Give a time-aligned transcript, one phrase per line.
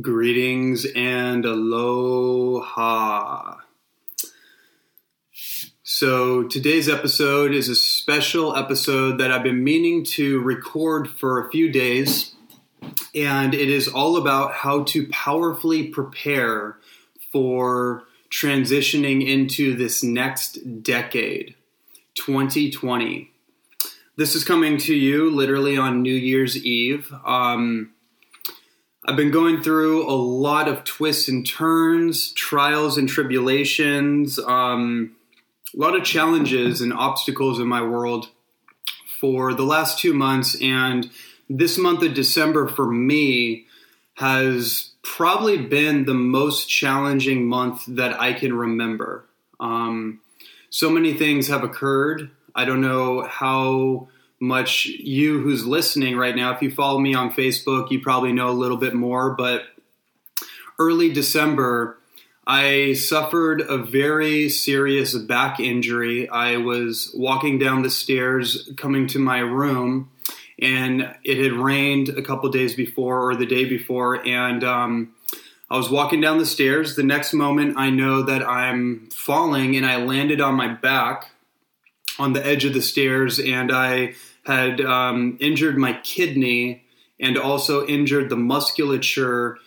[0.00, 3.58] Greetings and aloha.
[5.82, 11.50] So, today's episode is a special episode that I've been meaning to record for a
[11.50, 12.34] few days,
[13.14, 16.78] and it is all about how to powerfully prepare
[17.30, 21.54] for transitioning into this next decade,
[22.14, 23.30] 2020.
[24.16, 27.12] This is coming to you literally on New Year's Eve.
[27.26, 27.91] Um,
[29.04, 35.16] I've been going through a lot of twists and turns, trials and tribulations, um,
[35.74, 38.28] a lot of challenges and obstacles in my world
[39.20, 40.56] for the last two months.
[40.62, 41.10] And
[41.50, 43.66] this month of December for me
[44.14, 49.24] has probably been the most challenging month that I can remember.
[49.58, 50.20] Um,
[50.70, 52.30] so many things have occurred.
[52.54, 54.08] I don't know how
[54.42, 58.50] much you who's listening right now, if you follow me on Facebook, you probably know
[58.50, 59.36] a little bit more.
[59.36, 59.62] But
[60.80, 61.96] early December,
[62.44, 66.28] I suffered a very serious back injury.
[66.28, 70.10] I was walking down the stairs coming to my room,
[70.58, 75.14] and it had rained a couple days before or the day before, and um,
[75.70, 76.96] I was walking down the stairs.
[76.96, 81.30] The next moment, I know that I'm falling, and I landed on my back
[82.18, 86.84] on the edge of the stairs, and I had um, injured my kidney
[87.20, 89.58] and also injured the musculature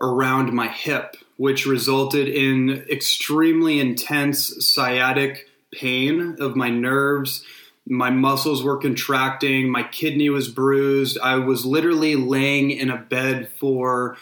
[0.00, 7.44] around my hip, which resulted in extremely intense sciatic pain of my nerves.
[7.86, 11.18] My muscles were contracting, my kidney was bruised.
[11.18, 14.16] I was literally laying in a bed for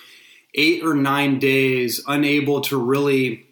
[0.54, 3.46] eight or nine days, unable to really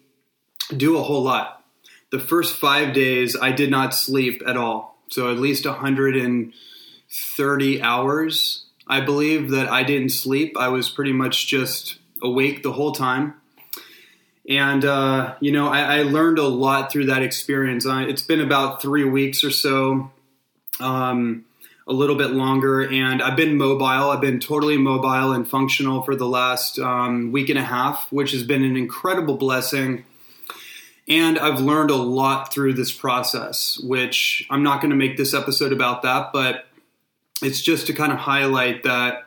[0.75, 1.63] do a whole lot.
[2.11, 8.65] The first five days, I did not sleep at all so at least 130 hours,
[8.87, 10.57] I believe, that I didn't sleep.
[10.57, 13.35] I was pretty much just awake the whole time.
[14.47, 17.85] And, uh, you know, I, I, learned a lot through that experience.
[17.85, 20.11] I, it's been about three weeks or so,
[20.79, 21.45] um,
[21.87, 22.81] a little bit longer.
[22.81, 23.85] And I've been mobile.
[23.85, 28.31] I've been totally mobile and functional for the last um, week and a half, which
[28.31, 30.03] has been an incredible blessing.
[31.09, 35.33] And I've learned a lot through this process, which I'm not going to make this
[35.33, 36.67] episode about that, but
[37.41, 39.23] it's just to kind of highlight that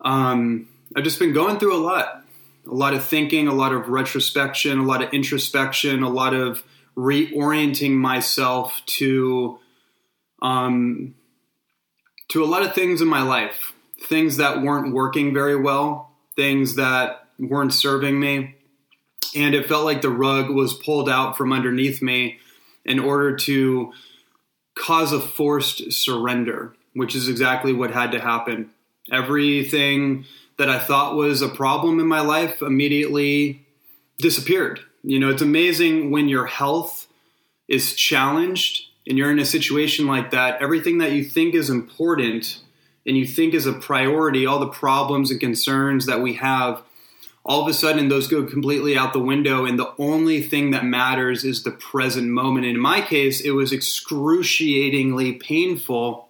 [0.00, 2.24] um, I've just been going through a lot.
[2.70, 6.62] A lot of thinking, a lot of retrospection, a lot of introspection, a lot of
[6.96, 9.58] reorienting myself to
[10.42, 11.14] um,
[12.28, 13.72] to a lot of things in my life,
[14.02, 18.57] things that weren't working very well, things that weren't serving me,
[19.34, 22.38] and it felt like the rug was pulled out from underneath me
[22.84, 23.92] in order to
[24.74, 28.70] cause a forced surrender, which is exactly what had to happen.
[29.10, 30.24] Everything
[30.56, 33.66] that I thought was a problem in my life immediately
[34.18, 34.80] disappeared.
[35.02, 37.06] You know, it's amazing when your health
[37.68, 42.60] is challenged and you're in a situation like that, everything that you think is important
[43.06, 46.82] and you think is a priority, all the problems and concerns that we have
[47.48, 50.84] all of a sudden those go completely out the window and the only thing that
[50.84, 56.28] matters is the present moment and in my case it was excruciatingly painful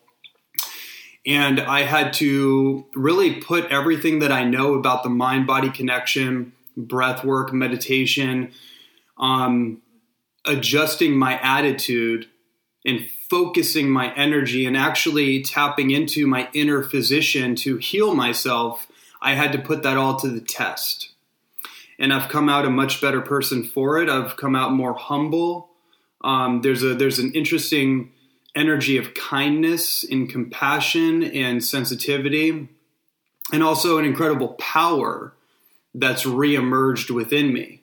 [1.26, 6.52] and i had to really put everything that i know about the mind body connection
[6.76, 8.52] breath work meditation
[9.18, 9.82] um,
[10.44, 12.28] adjusting my attitude
[12.86, 18.86] and focusing my energy and actually tapping into my inner physician to heal myself
[19.20, 21.07] I had to put that all to the test.
[21.98, 24.08] And I've come out a much better person for it.
[24.08, 25.70] I've come out more humble.
[26.22, 28.12] Um, there's a there's an interesting
[28.54, 32.68] energy of kindness and compassion and sensitivity,
[33.52, 35.32] and also an incredible power
[35.94, 37.82] that's reemerged within me.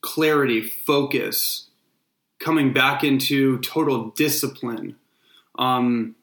[0.00, 1.68] Clarity, focus,
[2.38, 4.96] coming back into total discipline,
[5.58, 6.14] um,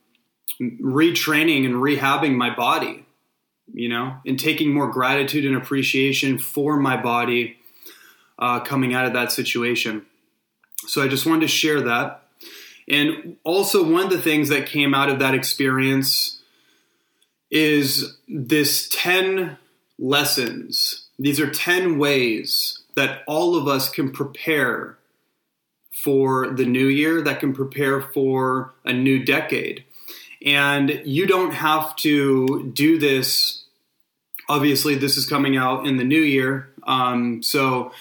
[0.62, 3.05] retraining and rehabbing my body
[3.74, 7.58] you know, and taking more gratitude and appreciation for my body
[8.40, 10.06] uh, coming out of that situation.
[10.88, 12.22] So I just wanted to share that.
[12.88, 16.42] And also, one of the things that came out of that experience
[17.50, 19.58] is this 10
[19.98, 21.08] lessons.
[21.18, 24.98] These are 10 ways that all of us can prepare
[25.92, 29.86] for the new year, that can prepare for a new decade.
[30.46, 33.64] And you don't have to do this.
[34.48, 36.70] Obviously, this is coming out in the new year.
[36.84, 37.92] Um, so,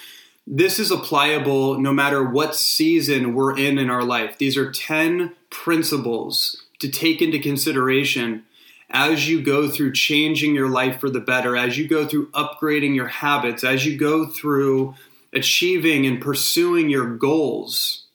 [0.47, 4.37] this is applicable no matter what season we're in in our life.
[4.37, 8.43] These are 10 principles to take into consideration
[8.91, 12.95] as you go through changing your life for the better, as you go through upgrading
[12.95, 14.93] your habits, as you go through
[15.33, 18.05] achieving and pursuing your goals.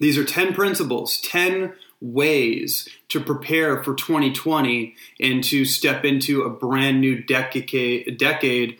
[0.00, 6.50] These are 10 principles, 10 ways to prepare for 2020 and to step into a
[6.50, 8.78] brand new decade, decade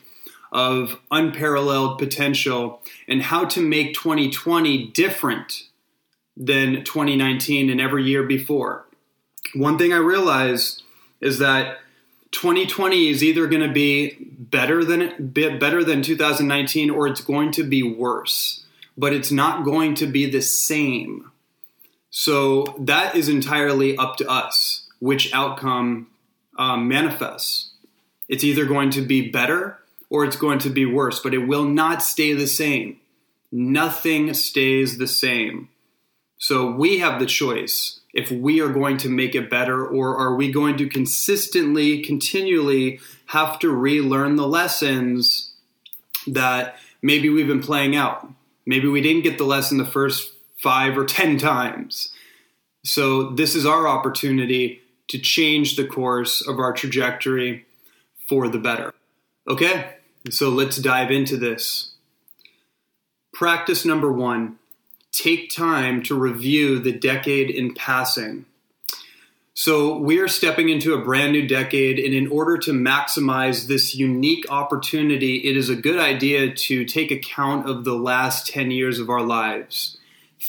[0.53, 5.65] of unparalleled potential and how to make 2020 different
[6.37, 8.87] than 2019 and every year before.
[9.55, 10.83] One thing I realize
[11.21, 11.79] is that
[12.33, 17.63] 2020 is either going to be better than better than 2019 or it's going to
[17.63, 18.65] be worse,
[18.97, 21.31] but it's not going to be the same.
[22.17, 26.07] So that is entirely up to us which outcome
[26.57, 27.73] um, manifests.
[28.29, 29.81] It's either going to be better
[30.11, 33.01] or it's going to be worse, but it will not stay the same.
[33.51, 35.71] Nothing stays the same.
[36.39, 40.37] So we have the choice if we are going to make it better or are
[40.37, 45.51] we going to consistently, continually have to relearn the lessons
[46.29, 48.29] that maybe we've been playing out.
[48.65, 50.34] Maybe we didn't get the lesson the first
[50.65, 52.09] five or ten times.
[52.85, 57.67] So this is our opportunity to change the course of our trajectory
[58.27, 58.95] for the better.
[59.47, 59.97] Okay,
[60.31, 61.93] so let's dive into this.
[63.35, 64.59] Practice number one
[65.13, 68.47] take time to review the decade in passing.
[69.57, 73.95] So, we are stepping into a brand new decade, and in order to maximize this
[73.95, 78.99] unique opportunity, it is a good idea to take account of the last 10 years
[78.99, 79.99] of our lives.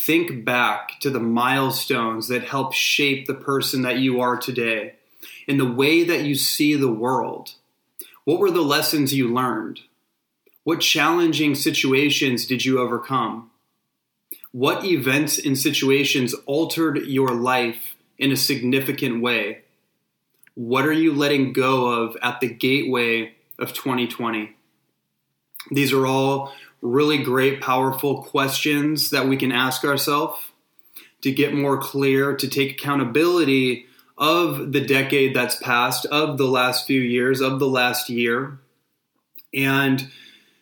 [0.03, 4.95] Think back to the milestones that help shape the person that you are today
[5.47, 7.53] and the way that you see the world.
[8.23, 9.79] What were the lessons you learned?
[10.63, 13.49] What challenging situations did you overcome?
[14.51, 19.63] What events and situations altered your life in a significant way?
[20.55, 24.55] What are you letting go of at the gateway of 2020?
[25.71, 26.53] These are all
[26.85, 30.39] really great, powerful questions that we can ask ourselves
[31.21, 33.87] to get more clear, to take accountability
[34.17, 38.59] of the decade that's passed, of the last few years, of the last year.
[39.53, 40.09] And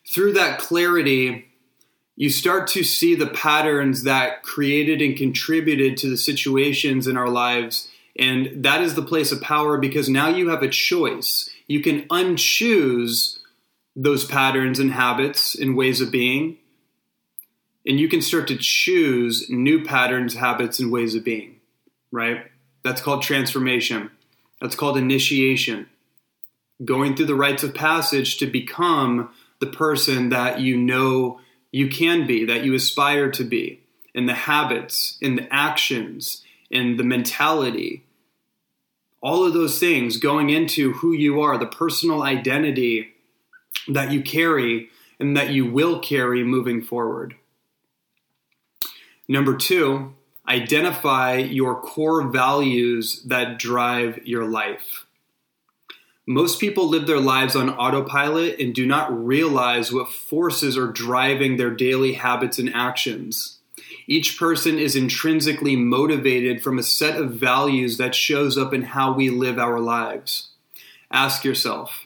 [0.08, 1.46] through that clarity,
[2.16, 7.30] you start to see the patterns that created and contributed to the situations in our
[7.30, 7.90] lives.
[8.18, 11.50] And that is the place of power because now you have a choice.
[11.68, 13.40] You can unchoose
[13.96, 16.58] those patterns and habits and ways of being.
[17.86, 21.60] And you can start to choose new patterns, habits, and ways of being,
[22.12, 22.46] right?
[22.84, 24.10] That's called transformation.
[24.62, 25.90] That's called initiation.
[26.84, 29.30] Going through the rites of passage to become
[29.60, 31.40] the person that you know
[31.72, 33.82] you can be, that you aspire to be,
[34.14, 38.06] in the habits, in the actions, in the mentality.
[39.22, 43.13] All of those things going into who you are, the personal identity
[43.88, 44.90] that you carry
[45.20, 47.36] and that you will carry moving forward.
[49.28, 50.14] Number two,
[50.48, 55.06] identify your core values that drive your life.
[56.26, 61.58] Most people live their lives on autopilot and do not realize what forces are driving
[61.58, 63.60] their daily habits and actions.
[64.08, 69.14] Each person is intrinsically motivated from a set of values that shows up in how
[69.14, 70.50] we live our lives.
[71.12, 72.03] Ask yourself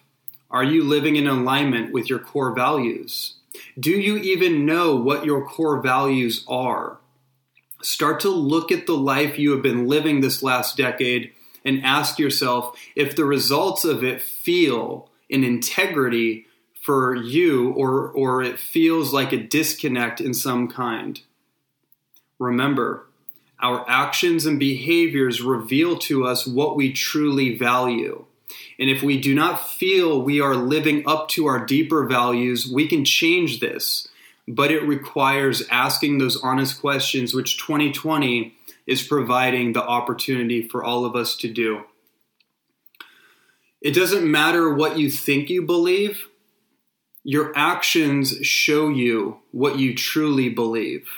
[0.50, 3.36] Are you living in alignment with your core values?
[3.80, 7.00] Do you even know what your core values are?
[7.82, 11.34] Start to look at the life you have been living this last decade
[11.66, 16.46] and ask yourself if the results of it feel an integrity
[16.82, 21.22] for you or, or it feels like a disconnect in some kind.
[22.40, 23.08] Remember,
[23.60, 28.26] our actions and behaviors reveal to us what we truly value.
[28.80, 32.88] And if we do not feel we are living up to our deeper values, we
[32.88, 34.08] can change this.
[34.48, 41.06] But it requires asking those honest questions, which 2020 is providing the opportunity for all
[41.06, 41.84] of us to do.
[43.82, 46.28] It doesn't matter what you think you believe,
[47.24, 51.10] your actions show you what you truly believe.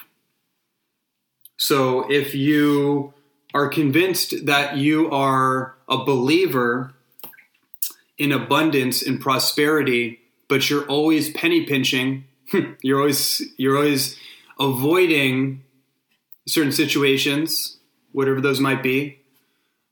[1.58, 3.14] So if you
[3.54, 6.94] are convinced that you are a believer
[8.20, 12.26] in abundance and prosperity, but you're always penny pinching,
[12.82, 14.18] you're always you're always
[14.60, 15.64] avoiding
[16.48, 17.78] certain situations,
[18.12, 19.20] whatever those might be,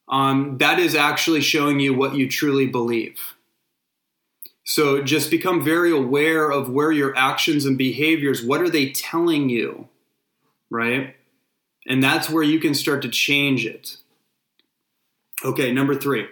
[0.10, 3.36] um, that is actually showing you what you truly believe.
[4.64, 9.48] So just become very aware of where your actions and behaviors, what are they telling
[9.48, 9.88] you,
[10.70, 11.16] right?
[11.88, 13.96] And that's where you can start to change it.
[15.46, 16.28] Okay, number three,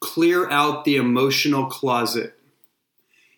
[0.00, 2.34] clear out the emotional closet.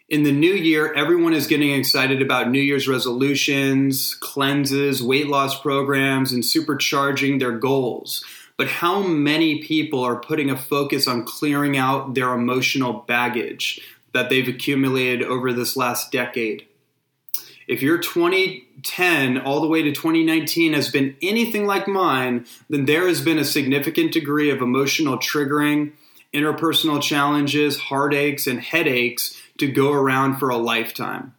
[0.09, 5.61] In the new year, everyone is getting excited about New Year's resolutions, cleanses, weight loss
[5.61, 8.25] programs, and supercharging their goals.
[8.57, 13.81] But how many people are putting a focus on clearing out their emotional baggage
[14.13, 16.67] that they've accumulated over this last decade?
[17.69, 23.07] If your 2010 all the way to 2019 has been anything like mine, then there
[23.07, 25.93] has been a significant degree of emotional triggering,
[26.33, 31.35] interpersonal challenges, heartaches, and headaches to go around for a lifetime.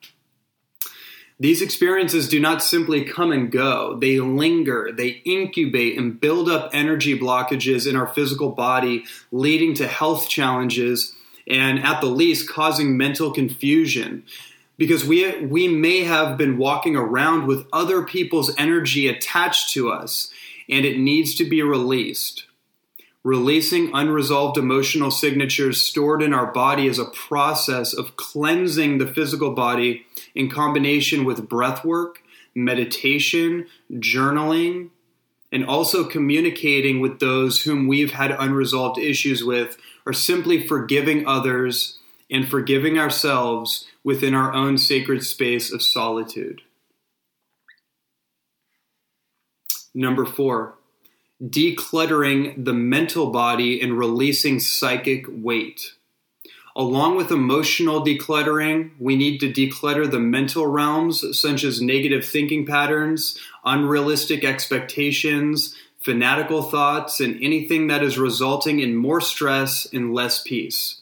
[1.39, 6.69] These experiences do not simply come and go, they linger, they incubate and build up
[6.71, 11.15] energy blockages in our physical body, leading to health challenges
[11.47, 14.23] and, at the least, causing mental confusion.
[14.77, 20.31] Because we, we may have been walking around with other people's energy attached to us,
[20.69, 22.45] and it needs to be released.
[23.23, 29.51] Releasing unresolved emotional signatures stored in our body is a process of cleansing the physical
[29.53, 32.23] body in combination with breath work,
[32.55, 34.89] meditation, journaling,
[35.51, 41.99] and also communicating with those whom we've had unresolved issues with, or simply forgiving others
[42.31, 46.61] and forgiving ourselves within our own sacred space of solitude.
[49.93, 50.75] Number four,
[51.43, 55.93] decluttering the mental body and releasing psychic weight.
[56.75, 62.65] Along with emotional decluttering, we need to declutter the mental realms, such as negative thinking
[62.65, 70.41] patterns, unrealistic expectations, fanatical thoughts, and anything that is resulting in more stress and less
[70.41, 71.00] peace.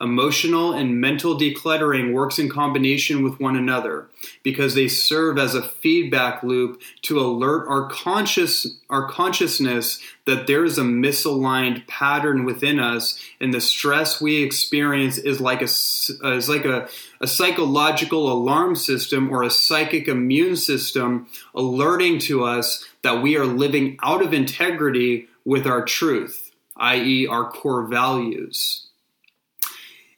[0.00, 4.06] Emotional and mental decluttering works in combination with one another
[4.44, 10.64] because they serve as a feedback loop to alert our conscious our consciousness that there
[10.64, 16.48] is a misaligned pattern within us and the stress we experience is like a is
[16.48, 16.88] like a,
[17.20, 21.26] a psychological alarm system or a psychic immune system
[21.56, 27.26] alerting to us that we are living out of integrity with our truth, i.e.
[27.26, 28.87] our core values.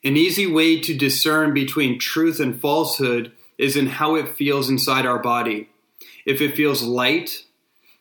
[0.03, 5.05] An easy way to discern between truth and falsehood is in how it feels inside
[5.05, 5.69] our body.
[6.25, 7.45] If it feels light,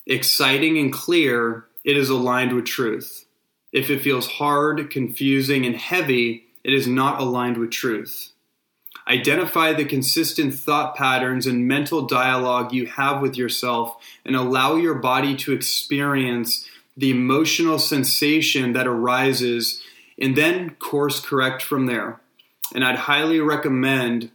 [0.07, 3.27] exciting, and clear, it is aligned with truth.
[3.73, 8.33] If it feels hard, confusing, and heavy, it is not aligned with truth.
[9.07, 14.95] Identify the consistent thought patterns and mental dialogue you have with yourself and allow your
[14.95, 16.67] body to experience
[16.97, 19.83] the emotional sensation that arises
[20.21, 22.21] and then course correct from there.
[22.75, 24.31] And I'd highly recommend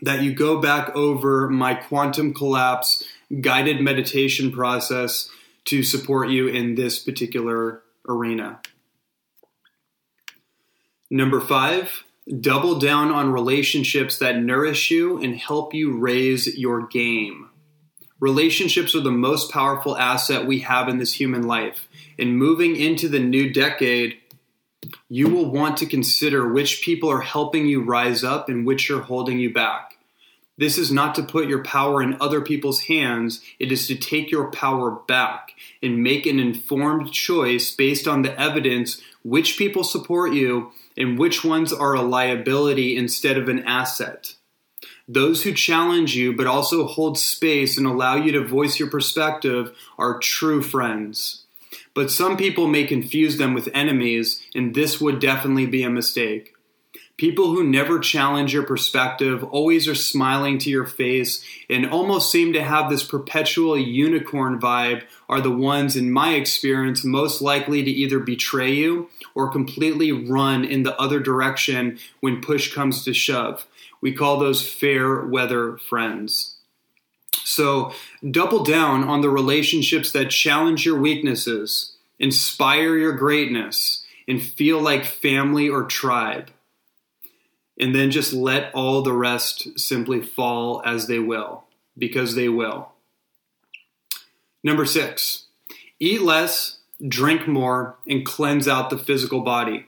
[0.00, 3.04] that you go back over my quantum collapse
[3.40, 5.30] guided meditation process
[5.64, 8.60] to support you in this particular arena.
[11.08, 12.04] Number five,
[12.40, 17.48] double down on relationships that nourish you and help you raise your game.
[18.18, 21.88] Relationships are the most powerful asset we have in this human life.
[22.18, 24.18] And moving into the new decade,
[25.08, 29.02] you will want to consider which people are helping you rise up and which are
[29.02, 29.98] holding you back.
[30.58, 34.30] This is not to put your power in other people's hands, it is to take
[34.30, 40.34] your power back and make an informed choice based on the evidence which people support
[40.34, 44.34] you and which ones are a liability instead of an asset.
[45.08, 49.76] Those who challenge you but also hold space and allow you to voice your perspective
[49.98, 51.41] are true friends.
[51.94, 56.54] But some people may confuse them with enemies, and this would definitely be a mistake.
[57.18, 62.52] People who never challenge your perspective, always are smiling to your face, and almost seem
[62.54, 67.90] to have this perpetual unicorn vibe are the ones, in my experience, most likely to
[67.90, 73.66] either betray you or completely run in the other direction when push comes to shove.
[74.00, 76.51] We call those fair weather friends.
[77.44, 77.92] So
[78.30, 85.04] double down on the relationships that challenge your weaknesses, inspire your greatness, and feel like
[85.04, 86.50] family or tribe.
[87.78, 91.64] And then just let all the rest simply fall as they will,
[91.98, 92.92] because they will.
[94.62, 95.46] Number six,
[95.98, 99.86] eat less, drink more, and cleanse out the physical body.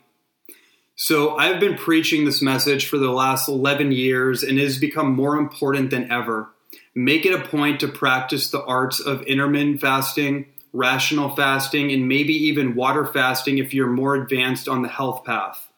[0.96, 5.12] So, I've been preaching this message for the last 11 years, and it has become
[5.12, 6.53] more important than ever.
[6.94, 12.32] Make it a point to practice the arts of intermittent fasting, rational fasting, and maybe
[12.32, 15.68] even water fasting if you're more advanced on the health path.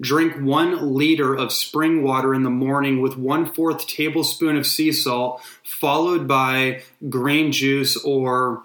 [0.00, 4.92] Drink one liter of spring water in the morning with one fourth tablespoon of sea
[4.92, 8.62] salt, followed by grain juice or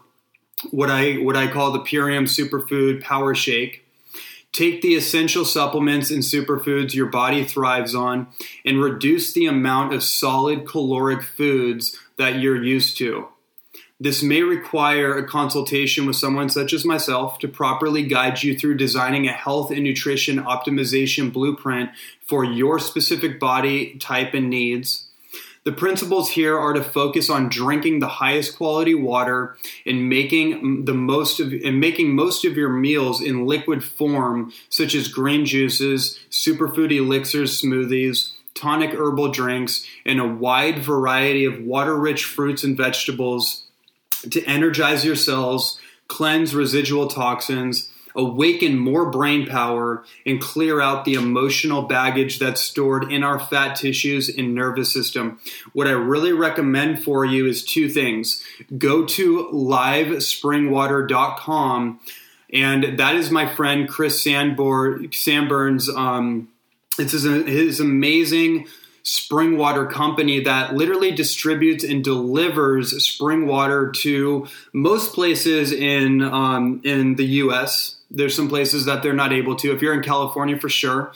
[0.72, 3.85] what I what I call the Purium Superfood Power Shake.
[4.56, 8.28] Take the essential supplements and superfoods your body thrives on
[8.64, 13.28] and reduce the amount of solid caloric foods that you're used to.
[14.00, 18.78] This may require a consultation with someone such as myself to properly guide you through
[18.78, 21.90] designing a health and nutrition optimization blueprint
[22.26, 25.05] for your specific body type and needs.
[25.66, 30.94] The principles here are to focus on drinking the highest quality water and making the
[30.94, 36.20] most of and making most of your meals in liquid form, such as green juices,
[36.30, 43.64] superfood elixirs, smoothies, tonic herbal drinks, and a wide variety of water-rich fruits and vegetables
[44.30, 51.14] to energize your cells, cleanse residual toxins, awaken more brain power, and clear out the
[51.16, 55.40] emotional baggage that's stored in our fat tissues and nervous system.
[55.74, 58.44] What I really recommend for you is two things
[58.78, 62.00] go to livespringwater.com,
[62.54, 65.90] and that is my friend Chris Sandborn, Sanborn's.
[65.90, 66.50] Um,
[66.98, 68.68] it's his, his amazing
[69.06, 76.82] spring water company that literally distributes and delivers spring water to most places in um,
[76.84, 77.98] in the U.S.
[78.16, 79.74] There's some places that they're not able to.
[79.74, 81.12] If you're in California, for sure.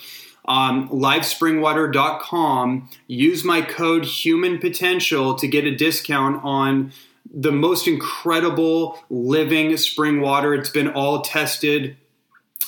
[0.45, 2.89] Um, livespringwater.com.
[3.07, 6.91] Use my code Human Potential to get a discount on
[7.31, 10.53] the most incredible living spring water.
[10.53, 11.97] It's been all tested,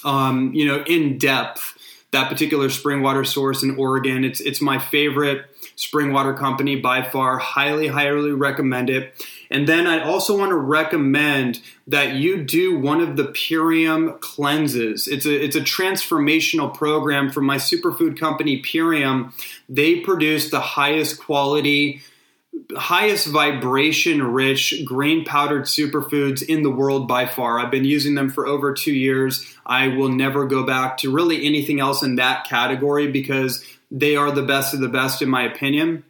[0.05, 1.77] um, you know, in depth.
[2.11, 4.25] That particular spring water source in Oregon.
[4.25, 5.45] It's it's my favorite
[5.77, 7.37] spring water company by far.
[7.37, 9.25] Highly, highly recommend it.
[9.51, 15.09] And then I also want to recommend that you do one of the Purium cleanses.
[15.09, 19.33] It's a it's a transformational program from my superfood company Purium.
[19.67, 22.01] They produce the highest quality
[22.75, 27.59] highest vibration rich grain powdered superfoods in the world by far.
[27.59, 29.45] I've been using them for over 2 years.
[29.65, 34.31] I will never go back to really anything else in that category because they are
[34.31, 36.03] the best of the best in my opinion.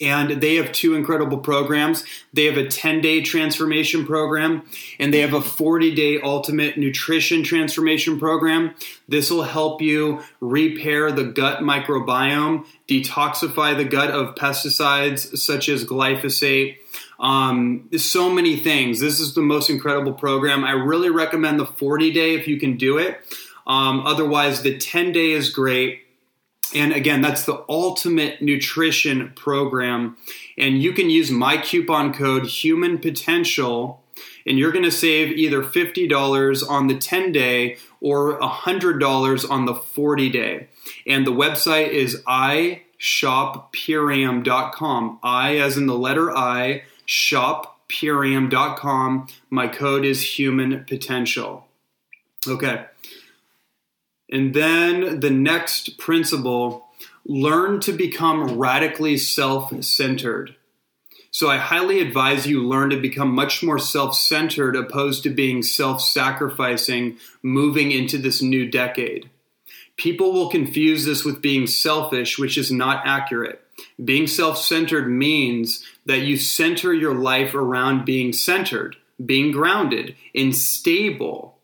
[0.00, 2.04] And they have two incredible programs.
[2.32, 4.62] They have a 10 day transformation program
[4.98, 8.74] and they have a 40 day ultimate nutrition transformation program.
[9.08, 15.84] This will help you repair the gut microbiome, detoxify the gut of pesticides such as
[15.84, 16.76] glyphosate.
[17.18, 19.00] Um, so many things.
[19.00, 20.64] This is the most incredible program.
[20.64, 23.18] I really recommend the 40 day if you can do it.
[23.66, 26.02] Um, otherwise, the 10 day is great
[26.74, 30.16] and again, that's the ultimate nutrition program.
[30.56, 34.02] And you can use my coupon code Human Potential,
[34.46, 39.74] and you're going to save either $50 on the 10 day or $100 on the
[39.74, 40.68] 40 day.
[41.06, 45.18] And the website is ishoppurium.com.
[45.22, 49.26] I, as in the letter I, shoppurium.com.
[49.50, 51.66] My code is Human Potential.
[52.46, 52.84] Okay.
[54.30, 56.88] And then the next principle
[57.24, 60.56] learn to become radically self centered.
[61.30, 65.62] So I highly advise you learn to become much more self centered opposed to being
[65.62, 69.30] self sacrificing moving into this new decade.
[69.96, 73.62] People will confuse this with being selfish, which is not accurate.
[74.02, 80.54] Being self centered means that you center your life around being centered, being grounded, and
[80.54, 81.57] stable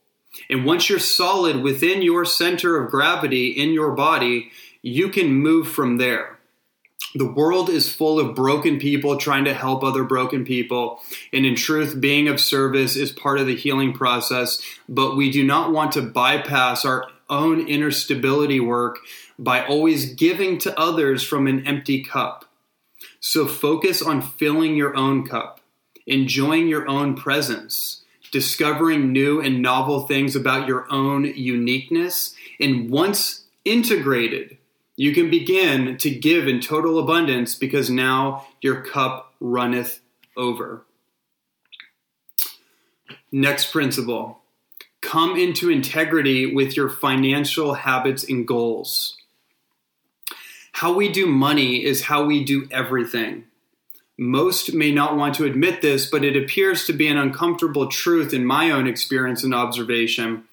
[0.48, 4.50] and once you're solid within your center of gravity in your body,
[4.82, 6.38] you can move from there.
[7.16, 11.00] The world is full of broken people trying to help other broken people.
[11.32, 14.60] And in truth, being of service is part of the healing process.
[14.88, 18.98] But we do not want to bypass our own inner stability work
[19.38, 22.46] by always giving to others from an empty cup.
[23.20, 25.60] So focus on filling your own cup,
[26.06, 28.03] enjoying your own presence
[28.34, 32.34] discovering new and novel things about your own uniqueness.
[32.58, 34.58] And once integrated,
[34.96, 40.00] you can begin to give in total abundance because now your cup runneth
[40.36, 40.84] over.
[43.30, 44.40] Next principle
[45.00, 49.16] come into integrity with your financial habits and goals.
[50.72, 53.44] How we do money is how we do everything.
[54.16, 58.32] Most may not want to admit this, but it appears to be an uncomfortable truth
[58.32, 60.44] in my own experience and observation.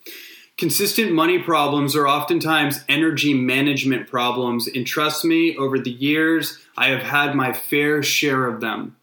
[0.58, 6.88] Consistent money problems are oftentimes energy management problems, and trust me, over the years, I
[6.90, 8.96] have had my fair share of them.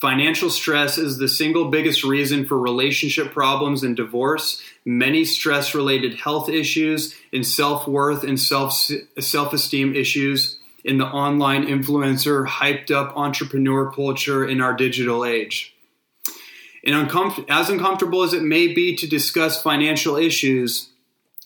[0.00, 6.14] Financial stress is the single biggest reason for relationship problems and divorce, many stress related
[6.14, 13.16] health issues, and self worth and self esteem issues in the online influencer, hyped up
[13.16, 15.74] entrepreneur culture in our digital age.
[16.86, 16.94] And
[17.48, 20.90] as uncomfortable as it may be to discuss financial issues,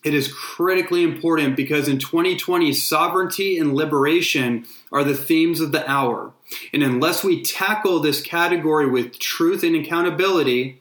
[0.04, 5.88] It is critically important because in 2020, sovereignty and liberation are the themes of the
[5.90, 6.32] hour.
[6.72, 10.80] And unless we tackle this category with truth and accountability,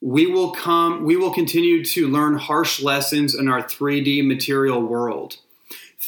[0.00, 5.38] we will come we will continue to learn harsh lessons in our 3D material world.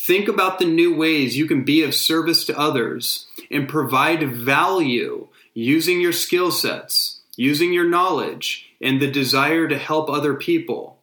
[0.05, 5.29] Think about the new ways you can be of service to others and provide value
[5.55, 10.99] using your skill sets, using your knowledge, and the desire to help other people.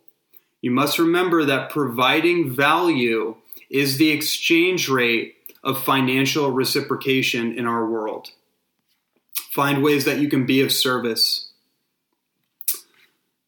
[0.62, 3.36] You must remember that providing value
[3.70, 8.30] is the exchange rate of financial reciprocation in our world.
[9.52, 11.50] Find ways that you can be of service.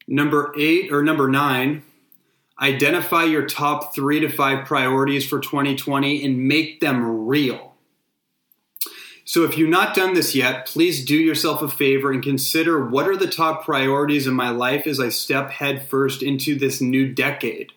[0.07, 1.83] Number eight or number nine,
[2.59, 7.73] identify your top three to five priorities for 2020 and make them real.
[9.27, 13.07] So, if you've not done this yet, please do yourself a favor and consider what
[13.07, 17.71] are the top priorities in my life as I step headfirst into this new decade.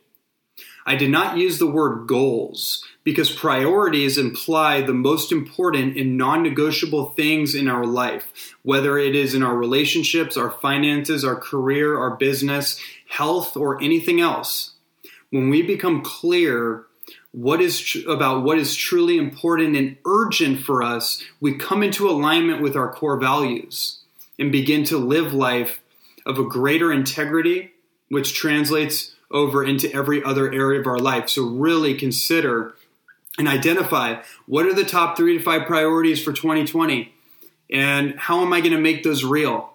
[0.85, 6.42] I did not use the word goals because priorities imply the most important and non
[6.42, 11.99] negotiable things in our life, whether it is in our relationships, our finances, our career,
[11.99, 14.73] our business, health, or anything else.
[15.31, 16.85] When we become clear
[17.33, 22.11] what is tr- about what is truly important and urgent for us, we come into
[22.11, 24.01] alignment with our core values
[24.38, 25.81] and begin to live life
[26.27, 27.73] of a greater integrity,
[28.11, 31.31] which translates over into every other area of our life.
[31.31, 32.75] So really consider
[33.38, 37.14] and identify what are the top three to five priorities for 2020
[37.70, 39.74] and how am I going to make those real?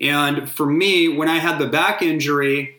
[0.00, 2.76] And for me, when I had the back injury,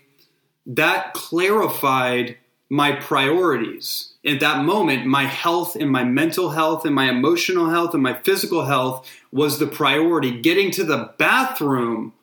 [0.66, 2.38] that clarified
[2.70, 4.14] my priorities.
[4.26, 8.14] At that moment, my health and my mental health and my emotional health and my
[8.14, 10.42] physical health was the priority.
[10.42, 12.14] Getting to the bathroom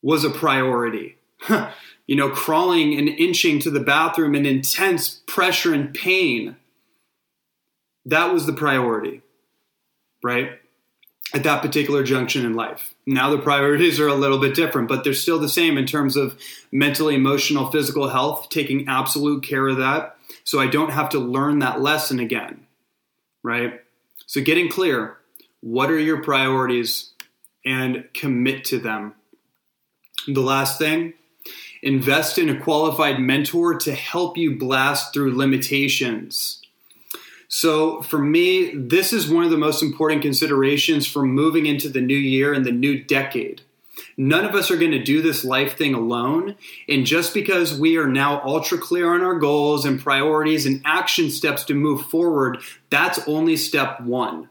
[0.00, 1.16] was a priority.
[2.06, 6.56] you know, crawling and inching to the bathroom in intense pressure and pain
[8.06, 9.22] that was the priority,
[10.22, 10.52] right?
[11.34, 12.94] At that particular junction in life.
[13.06, 16.16] Now the priorities are a little bit different, but they're still the same in terms
[16.16, 16.38] of
[16.70, 20.16] mental, emotional, physical health, taking absolute care of that.
[20.44, 22.66] So I don't have to learn that lesson again,
[23.42, 23.80] right?
[24.26, 25.18] So getting clear
[25.60, 27.12] what are your priorities
[27.64, 29.14] and commit to them.
[30.26, 31.14] The last thing,
[31.82, 36.61] invest in a qualified mentor to help you blast through limitations.
[37.54, 42.00] So for me, this is one of the most important considerations for moving into the
[42.00, 43.60] new year and the new decade.
[44.16, 46.56] None of us are going to do this life thing alone.
[46.88, 51.30] And just because we are now ultra clear on our goals and priorities and action
[51.30, 52.56] steps to move forward,
[52.88, 54.48] that's only step one.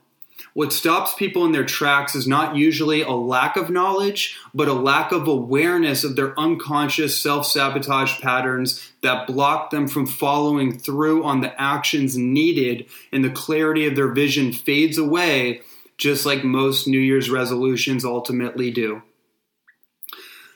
[0.53, 4.73] What stops people in their tracks is not usually a lack of knowledge, but a
[4.73, 11.23] lack of awareness of their unconscious self sabotage patterns that block them from following through
[11.23, 15.61] on the actions needed, and the clarity of their vision fades away,
[15.97, 19.01] just like most New Year's resolutions ultimately do.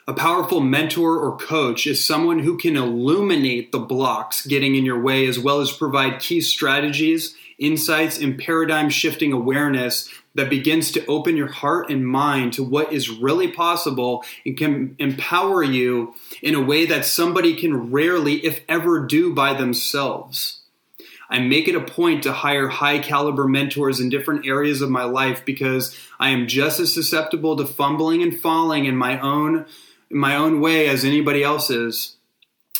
[0.07, 5.01] A powerful mentor or coach is someone who can illuminate the blocks getting in your
[5.01, 11.05] way as well as provide key strategies insights, and paradigm shifting awareness that begins to
[11.05, 16.55] open your heart and mind to what is really possible and can empower you in
[16.55, 20.61] a way that somebody can rarely, if ever, do by themselves.
[21.29, 25.03] I make it a point to hire high caliber mentors in different areas of my
[25.05, 29.65] life because I am just as susceptible to fumbling and falling in my own
[30.11, 32.15] in my own way as anybody else is.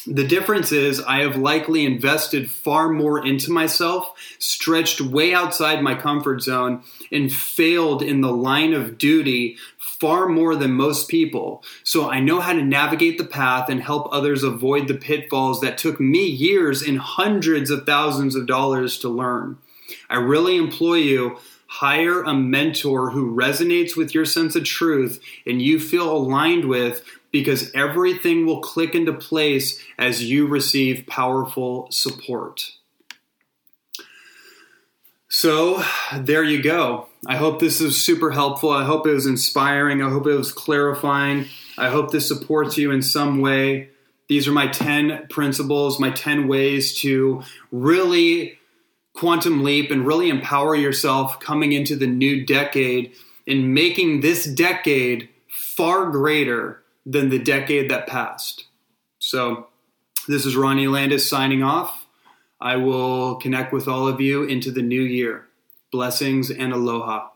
[0.07, 5.95] The difference is I have likely invested far more into myself, stretched way outside my
[5.95, 9.57] comfort zone, and failed in the line of duty
[9.99, 11.63] far more than most people.
[11.83, 15.79] So I know how to navigate the path and help others avoid the pitfalls that
[15.79, 19.57] took me years and hundreds of thousands of dollars to learn.
[20.09, 21.39] I really employ you
[21.79, 27.03] hire a mentor who resonates with your sense of truth and you feel aligned with
[27.31, 32.71] because everything will click into place as you receive powerful support.
[35.27, 35.83] So,
[36.15, 37.09] there you go.
[37.27, 38.69] I hope this is super helpful.
[38.69, 40.01] I hope it was inspiring.
[40.01, 41.47] I hope it was clarifying.
[41.77, 43.89] I hope this supports you in some way.
[44.29, 48.59] These are my 10 principles, my 10 ways to really
[49.15, 53.13] quantum leap and really empower yourself coming into the new decade
[53.47, 58.65] and making this decade far greater than the decade that passed.
[59.19, 59.67] So,
[60.27, 62.07] this is Ronnie Landis signing off.
[62.59, 65.47] I will connect with all of you into the new year.
[65.91, 67.29] Blessings and aloha.